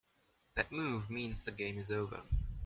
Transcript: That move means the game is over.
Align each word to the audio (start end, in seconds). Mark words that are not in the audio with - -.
That 0.55 0.71
move 0.71 1.11
means 1.11 1.41
the 1.41 1.51
game 1.51 1.77
is 1.77 1.91
over. 1.91 2.23